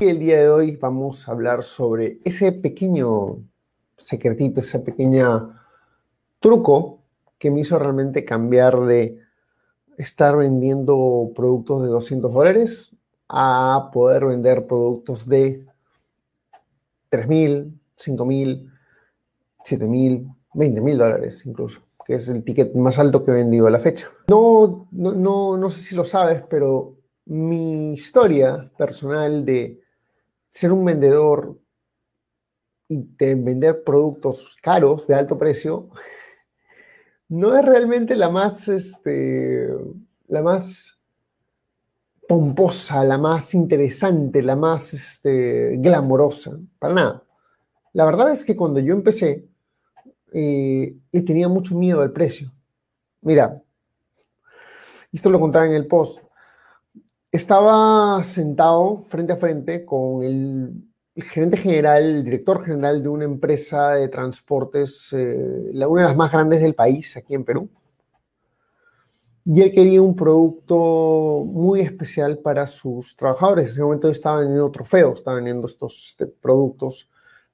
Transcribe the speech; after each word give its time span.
El 0.00 0.18
día 0.18 0.38
de 0.38 0.48
hoy 0.48 0.76
vamos 0.76 1.28
a 1.28 1.32
hablar 1.32 1.62
sobre 1.62 2.20
ese 2.24 2.52
pequeño 2.52 3.44
secretito, 3.98 4.60
ese 4.60 4.78
pequeño 4.78 5.54
truco 6.38 7.02
que 7.38 7.50
me 7.50 7.60
hizo 7.60 7.78
realmente 7.78 8.24
cambiar 8.24 8.80
de 8.86 9.18
estar 9.98 10.38
vendiendo 10.38 11.30
productos 11.36 11.82
de 11.82 11.88
200 11.88 12.32
dólares 12.32 12.96
a 13.28 13.90
poder 13.92 14.24
vender 14.24 14.66
productos 14.66 15.28
de 15.28 15.66
3.000, 17.10 17.78
5.000, 17.98 18.72
7.000, 19.66 20.34
20.000 20.54 20.96
dólares 20.96 21.42
incluso, 21.44 21.82
que 22.06 22.14
es 22.14 22.26
el 22.30 22.42
ticket 22.42 22.74
más 22.74 22.98
alto 22.98 23.22
que 23.22 23.32
he 23.32 23.34
vendido 23.34 23.66
a 23.66 23.70
la 23.70 23.78
fecha. 23.78 24.08
No, 24.28 24.88
no, 24.92 25.12
no, 25.12 25.58
no 25.58 25.68
sé 25.68 25.82
si 25.82 25.94
lo 25.94 26.06
sabes, 26.06 26.42
pero 26.48 26.96
mi 27.26 27.92
historia 27.92 28.72
personal 28.78 29.44
de 29.44 29.78
ser 30.50 30.72
un 30.72 30.84
vendedor 30.84 31.58
y 32.88 32.98
de 33.16 33.34
vender 33.36 33.82
productos 33.84 34.56
caros 34.60 35.06
de 35.06 35.14
alto 35.14 35.38
precio 35.38 35.88
no 37.28 37.56
es 37.56 37.64
realmente 37.64 38.16
la 38.16 38.28
más, 38.28 38.68
este, 38.68 39.68
la 40.28 40.42
más 40.42 40.98
pomposa, 42.28 43.02
la 43.04 43.18
más 43.18 43.54
interesante, 43.54 44.42
la 44.42 44.56
más 44.56 44.92
este, 44.92 45.76
glamorosa, 45.78 46.58
para 46.78 46.94
nada. 46.94 47.24
La 47.92 48.04
verdad 48.04 48.30
es 48.30 48.44
que 48.44 48.56
cuando 48.56 48.80
yo 48.80 48.94
empecé, 48.94 49.48
eh, 50.32 50.94
le 51.10 51.22
tenía 51.22 51.48
mucho 51.48 51.76
miedo 51.76 52.00
al 52.02 52.12
precio. 52.12 52.52
Mira, 53.22 53.60
esto 55.12 55.28
lo 55.28 55.40
contaba 55.40 55.66
en 55.66 55.74
el 55.74 55.86
post, 55.86 56.20
estaba 57.32 58.22
sentado 58.24 59.04
frente 59.04 59.32
a 59.32 59.36
frente 59.36 59.84
con 59.84 60.22
el, 60.22 60.84
gerente 61.14 61.56
general, 61.56 62.02
el 62.02 62.24
director 62.24 62.64
general 62.64 63.02
de 63.02 63.08
una 63.08 63.24
empresa 63.24 63.90
de 63.90 64.08
transportes, 64.08 65.12
eh, 65.12 65.70
una 65.72 66.02
de 66.02 66.08
las 66.08 66.16
más 66.16 66.32
grandes 66.32 66.60
del 66.60 66.74
país, 66.74 67.16
aquí 67.16 67.34
en 67.34 67.44
Perú. 67.44 67.70
Y 69.44 69.62
él 69.62 69.72
quería 69.72 70.02
un 70.02 70.14
producto 70.14 71.44
muy 71.46 71.80
especial 71.80 72.38
para 72.38 72.66
sus 72.66 73.16
trabajadores. 73.16 73.64
En 73.64 73.70
ese 73.70 73.82
momento 73.82 74.08
estaban 74.08 74.40
vendiendo 74.40 74.70
trofeos, 74.70 75.20
estaban 75.20 75.38
vendiendo 75.38 75.66
estos 75.66 76.10
este, 76.10 76.26
productos 76.26 77.08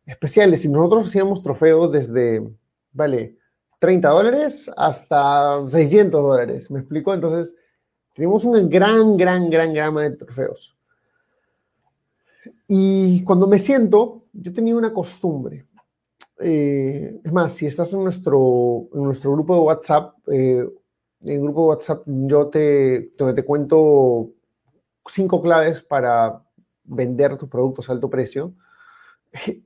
especiales. 0.05 0.65
Y 0.65 0.69
nosotros 0.69 1.09
hacíamos 1.09 1.43
trofeos 1.43 1.93
desde, 1.93 2.47
vale, 2.93 3.37
30 3.79 4.09
dólares 4.09 4.71
hasta 4.77 5.69
600 5.69 6.23
dólares. 6.23 6.71
¿Me 6.71 6.81
explico? 6.81 7.15
Entonces, 7.15 7.55
tenemos 8.17 8.45
una 8.47 8.61
gran, 8.61 9.17
gran, 9.17 9.51
gran 9.51 9.75
gama 9.75 10.03
de 10.03 10.17
trofeos. 10.17 10.75
Y 12.67 13.23
cuando 13.25 13.47
me 13.47 13.59
siento, 13.59 14.25
yo 14.33 14.53
tenía 14.53 14.75
una 14.75 14.93
costumbre. 14.93 15.67
Eh, 16.41 17.21
es 17.23 17.33
más, 17.33 17.53
si 17.53 17.67
estás 17.67 17.93
en 17.93 18.03
nuestro, 18.03 18.89
en 18.95 19.03
nuestro 19.03 19.33
grupo 19.33 19.55
de 19.55 19.61
WhatsApp, 19.61 20.15
eh, 20.29 20.67
en 21.23 21.29
el 21.29 21.41
grupo 21.41 21.63
de 21.63 21.69
WhatsApp 21.69 22.03
yo 22.07 22.49
te, 22.49 23.13
te 23.17 23.45
cuento 23.45 24.31
cinco 25.07 25.43
claves 25.43 25.83
para 25.83 26.43
vender 26.85 27.37
tus 27.37 27.49
productos 27.49 27.89
a 27.89 27.93
alto 27.93 28.11
precio. 28.11 28.55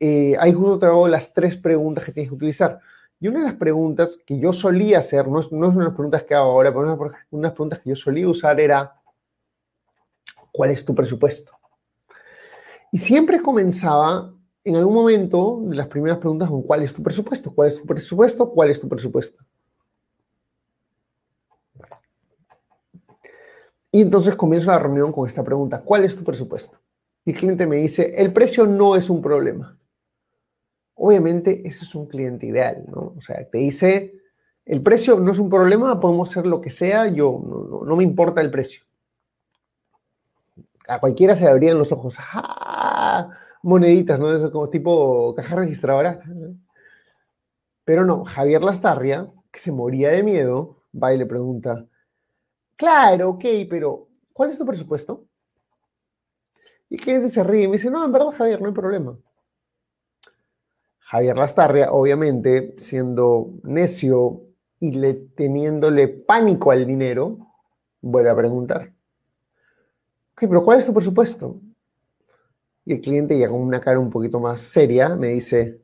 Eh, 0.00 0.36
ahí 0.40 0.52
justo 0.52 0.80
te 0.80 0.86
hago 0.86 1.06
las 1.06 1.32
tres 1.32 1.56
preguntas 1.56 2.04
que 2.04 2.10
tienes 2.10 2.30
que 2.30 2.34
utilizar. 2.34 2.80
Y 3.20 3.28
una 3.28 3.40
de 3.40 3.44
las 3.44 3.54
preguntas 3.54 4.18
que 4.26 4.38
yo 4.38 4.52
solía 4.54 4.98
hacer, 4.98 5.28
no 5.28 5.40
es, 5.40 5.52
no 5.52 5.68
es 5.68 5.76
unas 5.76 5.92
preguntas 5.92 6.22
que 6.22 6.34
hago 6.34 6.50
ahora, 6.50 6.70
pero 6.70 6.94
una, 6.94 7.16
unas 7.30 7.52
preguntas 7.52 7.80
que 7.80 7.90
yo 7.90 7.96
solía 7.96 8.26
usar 8.26 8.58
era, 8.58 8.94
¿cuál 10.50 10.70
es 10.70 10.82
tu 10.82 10.94
presupuesto? 10.94 11.52
Y 12.90 12.98
siempre 12.98 13.42
comenzaba 13.42 14.32
en 14.64 14.76
algún 14.76 14.94
momento 14.94 15.60
de 15.64 15.76
las 15.76 15.86
primeras 15.86 16.18
preguntas 16.18 16.48
con 16.48 16.62
¿cuál 16.62 16.82
es 16.82 16.94
tu 16.94 17.02
presupuesto? 17.02 17.54
¿Cuál 17.54 17.68
es 17.68 17.80
tu 17.80 17.86
presupuesto? 17.86 18.50
¿Cuál 18.50 18.70
es 18.70 18.80
tu 18.80 18.88
presupuesto? 18.88 19.44
Y 23.92 24.02
entonces 24.02 24.34
comienzo 24.34 24.70
la 24.70 24.78
reunión 24.78 25.12
con 25.12 25.26
esta 25.26 25.42
pregunta, 25.42 25.82
¿cuál 25.82 26.04
es 26.04 26.16
tu 26.16 26.24
presupuesto? 26.24 26.78
Y 27.24 27.32
el 27.32 27.36
cliente 27.36 27.66
me 27.66 27.76
dice, 27.76 28.14
el 28.16 28.32
precio 28.32 28.66
no 28.66 28.96
es 28.96 29.10
un 29.10 29.20
problema. 29.20 29.76
Obviamente, 31.02 31.66
ese 31.66 31.86
es 31.86 31.94
un 31.94 32.04
cliente 32.04 32.44
ideal, 32.44 32.84
¿no? 32.86 33.14
O 33.16 33.20
sea, 33.22 33.42
te 33.48 33.56
dice, 33.56 34.20
el 34.66 34.82
precio 34.82 35.18
no 35.18 35.30
es 35.30 35.38
un 35.38 35.48
problema, 35.48 35.98
podemos 35.98 36.28
hacer 36.28 36.44
lo 36.44 36.60
que 36.60 36.68
sea, 36.68 37.06
yo 37.06 37.40
no, 37.86 37.96
me 37.96 38.04
importa 38.04 38.42
el 38.42 38.50
precio. 38.50 38.84
A 40.86 41.00
cualquiera 41.00 41.34
se 41.34 41.44
le 41.44 41.50
abrían 41.50 41.78
los 41.78 41.90
ojos, 41.90 42.18
¡ah! 42.18 43.30
Moneditas, 43.62 44.20
¿no? 44.20 44.30
Eso 44.30 44.52
como 44.52 44.68
tipo 44.68 45.34
caja 45.34 45.56
registradora. 45.56 46.20
Pero 47.84 48.04
no, 48.04 48.26
Javier 48.26 48.60
Lastarria, 48.60 49.26
que 49.50 49.58
se 49.58 49.72
moría 49.72 50.10
de 50.10 50.22
miedo, 50.22 50.82
va 50.94 51.14
y 51.14 51.18
le 51.18 51.24
pregunta, 51.24 51.86
claro, 52.76 53.30
ok, 53.30 53.44
pero 53.70 54.06
¿cuál 54.34 54.50
es 54.50 54.58
tu 54.58 54.66
presupuesto? 54.66 55.24
Y 56.90 56.96
el 56.96 57.00
cliente 57.00 57.30
se 57.30 57.42
ríe 57.42 57.62
y 57.62 57.68
me 57.68 57.78
dice, 57.78 57.90
no, 57.90 58.04
en 58.04 58.12
verdad, 58.12 58.32
Javier, 58.32 58.60
no 58.60 58.68
hay 58.68 58.74
problema. 58.74 59.16
Javier 61.10 61.36
Lastarria, 61.36 61.90
obviamente, 61.90 62.76
siendo 62.78 63.50
necio 63.64 64.42
y 64.78 64.92
le, 64.92 65.14
teniéndole 65.14 66.06
pánico 66.06 66.70
al 66.70 66.86
dinero, 66.86 67.36
vuelve 68.00 68.30
a 68.30 68.36
preguntar. 68.36 68.92
Ok, 70.34 70.42
pero 70.42 70.62
¿cuál 70.62 70.78
es 70.78 70.86
tu 70.86 70.94
presupuesto? 70.94 71.60
Y 72.84 72.92
el 72.92 73.00
cliente, 73.00 73.36
ya 73.36 73.48
con 73.48 73.60
una 73.60 73.80
cara 73.80 73.98
un 73.98 74.08
poquito 74.08 74.38
más 74.38 74.60
seria, 74.60 75.16
me 75.16 75.28
dice, 75.28 75.80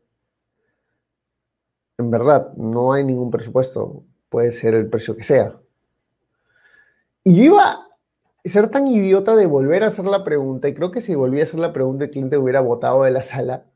en 1.98 2.08
verdad, 2.08 2.52
no 2.54 2.92
hay 2.92 3.02
ningún 3.02 3.32
presupuesto, 3.32 4.04
puede 4.28 4.52
ser 4.52 4.74
el 4.74 4.88
precio 4.88 5.16
que 5.16 5.24
sea. 5.24 5.56
Y 7.24 7.34
yo 7.34 7.42
iba 7.42 7.72
a 7.72 7.88
ser 8.44 8.70
tan 8.70 8.86
idiota 8.86 9.34
de 9.34 9.46
volver 9.46 9.82
a 9.82 9.88
hacer 9.88 10.04
la 10.04 10.22
pregunta, 10.22 10.68
y 10.68 10.74
creo 10.74 10.92
que 10.92 11.00
si 11.00 11.16
volvía 11.16 11.40
a 11.40 11.46
hacer 11.46 11.58
la 11.58 11.72
pregunta, 11.72 12.04
el 12.04 12.12
cliente 12.12 12.38
hubiera 12.38 12.60
botado 12.60 13.02
de 13.02 13.10
la 13.10 13.22
sala 13.22 13.66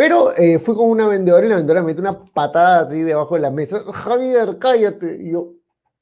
pero 0.00 0.34
eh, 0.34 0.58
fui 0.58 0.74
con 0.74 0.88
una 0.88 1.06
vendedora 1.06 1.44
y 1.44 1.50
la 1.50 1.56
vendedora 1.56 1.82
me 1.82 1.88
mete 1.88 2.00
una 2.00 2.24
patada 2.24 2.80
así 2.84 3.02
debajo 3.02 3.34
de 3.34 3.42
la 3.42 3.50
mesa. 3.50 3.80
Javier, 3.92 4.56
cállate. 4.58 5.18
Y 5.20 5.32
yo 5.32 5.52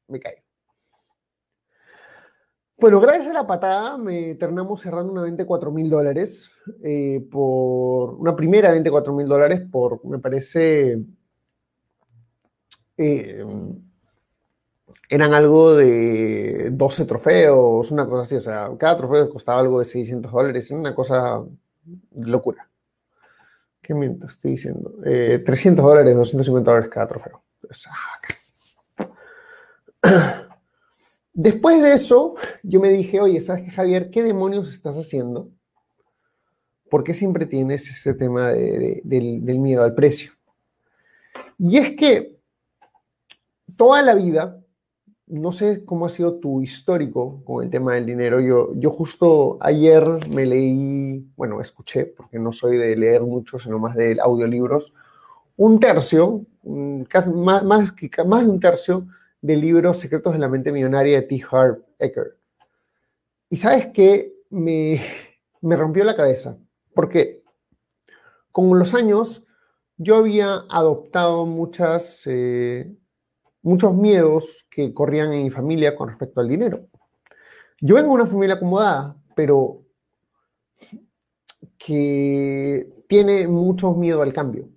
me 0.06 0.20
caí. 0.20 0.36
Bueno, 2.76 3.00
gracias 3.00 3.26
a 3.26 3.32
la 3.32 3.44
patada 3.44 3.98
me 3.98 4.36
terminamos 4.36 4.82
cerrando 4.82 5.10
una 5.10 5.22
venta 5.22 5.42
de 5.42 5.48
4 5.48 5.72
mil 5.72 5.90
dólares, 5.90 6.48
eh, 6.84 7.26
por 7.28 8.14
una 8.14 8.36
primera 8.36 8.70
venta 8.70 8.84
de 8.84 8.92
4 8.92 9.12
mil 9.12 9.26
dólares 9.26 9.62
por, 9.68 10.06
me 10.06 10.20
parece, 10.20 11.02
eh, 12.96 13.44
eran 15.10 15.34
algo 15.34 15.74
de 15.74 16.68
12 16.70 17.04
trofeos, 17.04 17.90
una 17.90 18.08
cosa 18.08 18.22
así, 18.22 18.36
o 18.36 18.40
sea, 18.40 18.70
cada 18.78 18.96
trofeo 18.96 19.28
costaba 19.28 19.58
algo 19.58 19.80
de 19.80 19.86
600 19.86 20.30
dólares, 20.30 20.70
una 20.70 20.94
cosa 20.94 21.42
locura. 22.14 22.68
¿Qué 23.88 23.94
miento 23.94 24.26
estoy 24.26 24.50
diciendo? 24.50 24.96
300 25.02 25.82
eh, 25.82 25.88
dólares, 25.88 26.14
250 26.14 26.70
dólares 26.70 26.90
cada 26.92 27.08
trofeo. 27.08 27.42
Después 31.32 31.80
de 31.80 31.94
eso, 31.94 32.34
yo 32.62 32.80
me 32.80 32.90
dije, 32.90 33.18
oye, 33.18 33.40
¿sabes 33.40 33.64
qué, 33.64 33.70
Javier? 33.70 34.10
¿Qué 34.10 34.22
demonios 34.22 34.70
estás 34.70 34.98
haciendo? 34.98 35.50
¿Por 36.90 37.02
qué 37.02 37.14
siempre 37.14 37.46
tienes 37.46 37.88
este 37.88 38.12
tema 38.12 38.52
del 38.52 39.58
miedo 39.58 39.82
al 39.82 39.94
precio? 39.94 40.32
Y 41.56 41.78
es 41.78 41.96
que 41.96 42.36
toda 43.74 44.02
la 44.02 44.14
vida 44.14 44.62
no 45.28 45.52
sé 45.52 45.84
cómo 45.84 46.06
ha 46.06 46.08
sido 46.08 46.34
tu 46.36 46.62
histórico 46.62 47.42
con 47.44 47.64
el 47.64 47.70
tema 47.70 47.94
del 47.94 48.06
dinero. 48.06 48.40
Yo, 48.40 48.72
yo 48.74 48.90
justo 48.90 49.58
ayer 49.60 50.04
me 50.28 50.46
leí, 50.46 51.26
bueno, 51.36 51.60
escuché, 51.60 52.06
porque 52.06 52.38
no 52.38 52.52
soy 52.52 52.76
de 52.76 52.96
leer 52.96 53.22
mucho, 53.22 53.58
sino 53.58 53.78
más 53.78 53.94
de 53.96 54.18
audiolibros, 54.20 54.94
un 55.56 55.80
tercio, 55.80 56.46
casi 57.08 57.30
más, 57.30 57.64
más, 57.64 57.92
más 58.26 58.44
de 58.44 58.50
un 58.50 58.60
tercio 58.60 59.06
del 59.40 59.60
libro 59.60 59.94
Secretos 59.94 60.32
de 60.32 60.38
la 60.38 60.48
Mente 60.48 60.72
Millonaria 60.72 61.20
de 61.20 61.26
T. 61.26 61.42
Harv 61.50 61.82
Eker. 61.98 62.36
Y 63.50 63.56
sabes 63.56 63.88
que 63.88 64.34
me, 64.50 65.02
me 65.60 65.76
rompió 65.76 66.04
la 66.04 66.16
cabeza, 66.16 66.58
porque 66.94 67.42
con 68.52 68.78
los 68.78 68.94
años 68.94 69.44
yo 69.96 70.16
había 70.16 70.64
adoptado 70.70 71.44
muchas, 71.44 72.22
eh, 72.26 72.94
muchos 73.62 73.94
miedos 73.94 74.66
que 74.70 74.92
corrían 74.94 75.32
en 75.32 75.44
mi 75.44 75.50
familia 75.50 75.96
con 75.96 76.08
respecto 76.08 76.40
al 76.40 76.48
dinero. 76.48 76.86
Yo 77.80 77.94
vengo 77.94 78.08
de 78.08 78.22
una 78.22 78.26
familia 78.26 78.56
acomodada, 78.56 79.16
pero 79.34 79.82
que 81.76 82.88
tiene 83.06 83.46
mucho 83.46 83.94
miedo 83.94 84.22
al 84.22 84.32
cambio. 84.32 84.68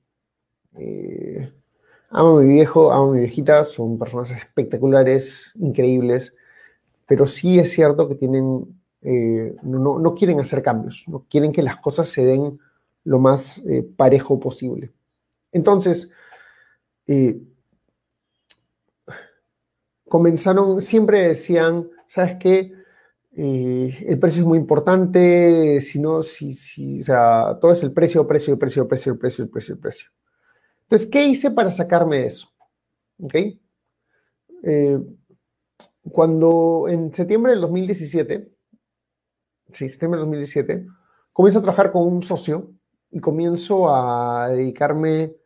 Eh, 0.77 1.51
amo 2.09 2.37
a 2.37 2.41
mi 2.41 2.53
viejo, 2.53 2.91
amo 2.91 3.11
a 3.11 3.13
mi 3.13 3.19
viejita, 3.19 3.63
son 3.63 3.97
personas 3.97 4.31
espectaculares, 4.31 5.51
increíbles, 5.55 6.33
pero 7.07 7.25
sí 7.25 7.59
es 7.59 7.71
cierto 7.71 8.07
que 8.07 8.15
tienen, 8.15 8.79
eh, 9.01 9.55
no, 9.63 10.13
quieren 10.13 10.39
hacer 10.39 10.61
cambios, 10.61 11.05
no 11.07 11.25
quieren 11.29 11.51
que 11.51 11.63
las 11.63 11.77
cosas 11.77 12.07
se 12.07 12.23
den 12.23 12.59
lo 13.03 13.19
más 13.19 13.59
eh, 13.65 13.83
parejo 13.83 14.39
posible. 14.39 14.91
Entonces, 15.51 16.09
comenzaron, 20.11 20.81
siempre 20.81 21.25
decían, 21.29 21.89
¿sabes 22.05 22.35
qué? 22.37 22.73
el 23.33 24.19
precio 24.19 24.41
es 24.41 24.45
muy 24.45 24.57
importante, 24.57 25.79
si 25.79 26.01
no, 26.01 26.21
si, 26.21 26.53
si, 26.53 26.99
o 26.99 27.03
sea, 27.03 27.57
todo 27.61 27.71
es 27.71 27.81
el 27.81 27.93
precio, 27.93 28.27
precio, 28.27 28.59
precio, 28.59 28.85
precio, 28.89 29.17
precio, 29.17 29.49
precio, 29.49 29.79
precio. 29.79 30.11
Entonces, 30.81 31.07
¿qué 31.09 31.23
hice 31.23 31.49
para 31.51 31.71
sacarme 31.71 32.17
de 32.17 32.25
eso? 32.25 32.49
¿Ok? 33.21 33.35
Eh, 34.63 34.99
cuando 36.11 36.89
en 36.89 37.13
septiembre 37.13 37.53
del 37.53 37.61
2017, 37.61 38.51
sí, 39.71 39.89
septiembre 39.89 40.19
del 40.19 40.25
2017, 40.25 40.87
comienzo 41.31 41.59
a 41.59 41.61
trabajar 41.61 41.89
con 41.93 42.05
un 42.05 42.21
socio 42.21 42.73
y 43.11 43.21
comienzo 43.21 43.89
a 43.89 44.49
dedicarme 44.49 45.37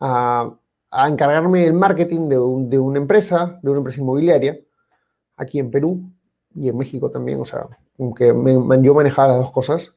a, 0.00 0.54
a 0.92 1.08
encargarme 1.08 1.64
del 1.64 1.72
marketing 1.72 2.28
de, 2.28 2.36
de 2.68 2.78
una 2.78 2.98
empresa, 2.98 3.58
de 3.62 3.70
una 3.70 3.78
empresa 3.78 4.00
inmobiliaria, 4.00 4.60
aquí 5.36 5.58
en 5.58 5.70
Perú, 5.70 6.12
y 6.54 6.68
en 6.68 6.76
México 6.76 7.10
también, 7.10 7.40
o 7.40 7.46
sea, 7.46 7.66
aunque 7.98 8.32
me, 8.34 8.52
yo 8.82 8.94
manejaba 8.94 9.28
las 9.28 9.38
dos 9.38 9.52
cosas. 9.52 9.94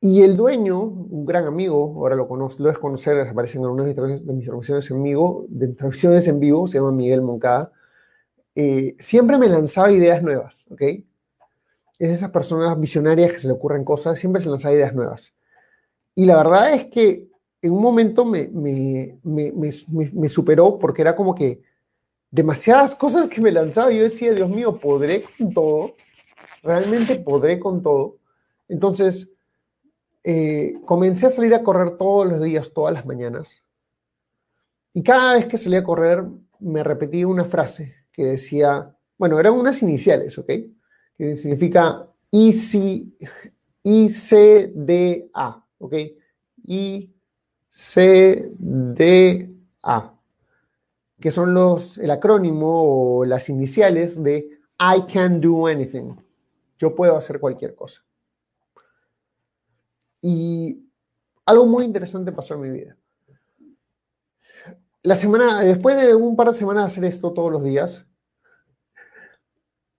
Y 0.00 0.22
el 0.22 0.36
dueño, 0.36 0.80
un 0.80 1.26
gran 1.26 1.46
amigo, 1.46 1.94
ahora 1.96 2.16
lo 2.16 2.26
conozco, 2.26 2.62
lo 2.62 2.70
es 2.70 2.78
conocer, 2.78 3.16
en 3.16 3.64
algunas 3.64 3.86
de 3.86 4.32
mis 4.32 4.44
transmisiones 4.44 4.90
en 4.90 5.02
vivo, 5.02 5.46
de 5.48 5.68
transmisiones 5.68 6.26
en 6.26 6.40
vivo, 6.40 6.66
se 6.66 6.78
llama 6.78 6.92
Miguel 6.92 7.20
Moncada, 7.22 7.70
eh, 8.54 8.96
siempre 8.98 9.38
me 9.38 9.48
lanzaba 9.48 9.90
ideas 9.90 10.22
nuevas, 10.22 10.64
¿ok? 10.70 10.82
Es 11.98 12.08
de 12.08 12.12
esas 12.12 12.30
personas 12.30 12.78
visionarias 12.80 13.32
que 13.32 13.38
se 13.40 13.46
le 13.46 13.54
ocurren 13.54 13.84
cosas, 13.84 14.18
siempre 14.18 14.42
se 14.42 14.48
lanzaba 14.48 14.74
ideas 14.74 14.94
nuevas. 14.94 15.34
Y 16.14 16.26
la 16.26 16.36
verdad 16.36 16.72
es 16.74 16.86
que 16.86 17.28
en 17.64 17.72
un 17.72 17.80
momento 17.80 18.26
me, 18.26 18.50
superó 20.28 20.78
porque 20.78 21.00
era 21.00 21.16
como 21.16 21.34
que 21.34 21.62
demasiadas 22.30 22.94
cosas 22.94 23.26
que 23.26 23.40
me 23.40 23.50
lanzaba 23.50 23.90
y 23.90 23.96
yo 23.96 24.02
decía, 24.02 24.34
Dios 24.34 24.50
mío, 24.50 24.78
¿podré 24.78 25.24
con 25.38 25.54
todo? 25.54 25.94
¿Realmente 26.62 27.16
podré 27.16 27.58
con 27.58 27.80
todo? 27.80 28.18
Entonces, 28.68 29.30
eh, 30.22 30.74
comencé 30.84 31.24
a 31.24 31.30
salir 31.30 31.54
a 31.54 31.62
correr 31.62 31.96
todos 31.96 32.28
los 32.28 32.42
días, 32.42 32.70
todas 32.74 32.92
las 32.92 33.06
mañanas. 33.06 33.62
Y 34.92 35.02
cada 35.02 35.32
vez 35.32 35.46
que 35.46 35.56
salía 35.56 35.78
a 35.78 35.84
correr, 35.84 36.22
me 36.58 36.84
repetía 36.84 37.26
una 37.26 37.46
frase 37.46 37.94
que 38.12 38.26
decía, 38.26 38.94
bueno, 39.16 39.40
eran 39.40 39.54
unas 39.54 39.82
iniciales, 39.82 40.36
¿ok? 40.36 40.50
Que 41.16 41.38
significa 41.38 42.10
ICDA, 42.30 43.14
¿ok? 45.78 45.94
ICDA 47.76 49.54
que 51.24 51.30
son 51.30 51.54
los, 51.54 51.96
el 51.96 52.10
acrónimo 52.10 53.18
o 53.18 53.24
las 53.24 53.48
iniciales 53.48 54.22
de 54.22 54.50
I 54.78 55.10
can 55.10 55.40
do 55.40 55.66
anything. 55.66 56.14
Yo 56.78 56.94
puedo 56.94 57.16
hacer 57.16 57.40
cualquier 57.40 57.74
cosa. 57.74 58.04
Y 60.20 60.86
algo 61.46 61.64
muy 61.64 61.84
interesante 61.84 62.30
pasó 62.30 62.54
en 62.54 62.60
mi 62.60 62.68
vida. 62.70 62.98
La 65.02 65.14
semana, 65.14 65.62
después 65.62 65.96
de 65.96 66.14
un 66.14 66.36
par 66.36 66.48
de 66.48 66.54
semanas 66.54 66.84
de 66.84 66.86
hacer 66.92 67.04
esto 67.04 67.32
todos 67.32 67.50
los 67.50 67.64
días, 67.64 68.06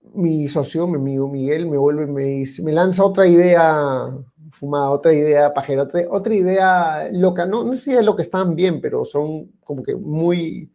mi 0.00 0.46
socio, 0.46 0.86
mi 0.86 0.96
amigo 0.96 1.28
Miguel, 1.28 1.68
me 1.68 1.76
vuelve, 1.76 2.06
me, 2.06 2.44
me 2.62 2.72
lanza 2.72 3.04
otra 3.04 3.26
idea 3.26 4.16
fumada, 4.50 4.90
otra 4.90 5.12
idea 5.12 5.52
pajera, 5.52 5.88
otra, 6.10 6.34
idea 6.34 7.08
loca. 7.12 7.46
No, 7.46 7.64
no 7.64 7.74
sé 7.74 7.80
si 7.80 7.96
es 7.96 8.04
lo 8.04 8.16
que 8.16 8.22
están 8.22 8.54
bien, 8.54 8.80
pero 8.80 9.04
son 9.04 9.52
como 9.64 9.82
que 9.82 9.94
muy, 9.94 10.70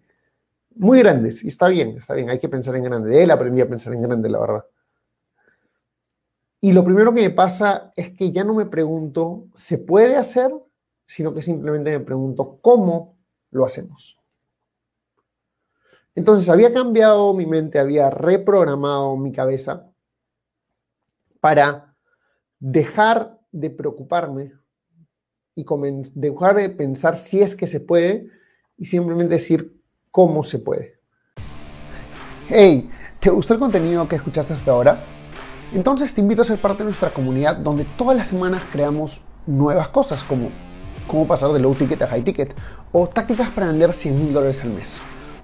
muy 0.76 1.00
grandes, 1.00 1.44
y 1.44 1.48
está 1.48 1.68
bien, 1.68 1.98
está 1.98 2.14
bien, 2.14 2.30
hay 2.30 2.40
que 2.40 2.50
pensar 2.50 2.76
en 2.76 2.84
grande. 2.84 3.10
De 3.10 3.24
él 3.24 3.32
aprendí 3.32 3.62
a 3.62 3.70
pensar 3.70 3.94
en 3.94 4.02
grande, 4.02 4.30
la 4.30 4.40
verdad. 4.40 4.66
Y 6.60 6.74
lo 6.74 6.84
primero 6.84 7.14
que 7.14 7.22
me 7.22 7.32
pasa 7.32 7.92
es 7.96 8.12
que 8.12 8.32
ya 8.32 8.44
no 8.44 8.54
me 8.54 8.68
pregunto, 8.68 9.48
¿se 9.56 9.80
puede 9.80 10.16
hacer? 10.16 10.52
Sino 11.08 11.34
que 11.34 11.42
simplemente 11.42 11.98
me 11.98 12.06
pregunto, 12.06 12.60
¿cómo 12.62 13.18
lo 13.50 13.66
hacemos? 13.66 14.18
Entonces 16.14 16.50
había 16.50 16.74
cambiado 16.74 17.34
mi 17.34 17.46
mente, 17.46 17.80
había 17.80 18.10
reprogramado 18.10 19.18
mi 19.18 19.32
cabeza 19.32 19.88
para 21.40 21.96
dejar 22.60 23.41
de 23.52 23.70
preocuparme 23.70 24.54
y 25.56 25.66
dejar 26.16 26.56
de 26.56 26.70
pensar 26.70 27.18
si 27.18 27.42
es 27.42 27.56
que 27.56 27.68
se 27.68 27.80
puede 27.80 28.28
y 28.78 28.86
simplemente 28.86 29.36
decir 29.36 29.80
cómo 30.10 30.44
se 30.44 30.60
puede. 30.60 31.00
Hey, 32.48 32.90
¿te 33.20 33.30
gustó 33.30 33.54
el 33.54 33.60
contenido 33.60 34.08
que 34.08 34.16
escuchaste 34.16 34.54
hasta 34.54 34.72
ahora? 34.72 35.04
Entonces 35.74 36.14
te 36.14 36.22
invito 36.22 36.42
a 36.42 36.46
ser 36.46 36.60
parte 36.60 36.80
de 36.80 36.86
nuestra 36.86 37.14
comunidad 37.14 37.58
donde 37.58 37.86
todas 37.98 38.18
las 38.18 38.28
semanas 38.28 38.64
creamos 38.72 39.24
nuevas 39.46 39.88
cosas 39.90 40.24
como 40.24 40.50
cómo 41.08 41.28
pasar 41.28 41.52
de 41.52 41.60
low 41.60 41.74
ticket 41.74 42.02
a 42.02 42.08
high 42.08 42.24
ticket 42.24 42.54
o 42.92 43.08
tácticas 43.08 43.50
para 43.50 43.68
vender 43.68 43.94
100 43.94 44.16
mil 44.16 44.34
dólares 44.34 44.64
al 44.64 44.72
mes. 44.72 44.98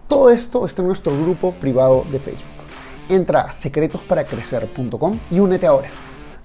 Todo 0.08 0.30
esto 0.30 0.66
está 0.66 0.82
en 0.82 0.88
nuestro 0.88 1.12
grupo 1.22 1.54
privado 1.54 2.06
de 2.12 2.20
Facebook. 2.20 2.46
Entra 3.10 3.42
a 3.42 3.52
secretosparacrecer.com 3.52 5.20
y 5.32 5.40
únete 5.40 5.66
ahora. 5.66 5.90